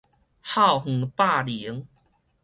[0.41, 1.87] 校園霸凌